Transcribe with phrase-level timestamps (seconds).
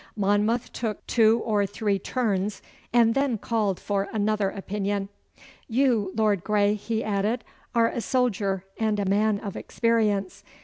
[0.17, 5.09] Monmouth took two or three turns and then called for another opinion.
[5.67, 7.43] 'You, Lord Grey,' he said,
[7.75, 10.43] 'are a soldier and a man of experience.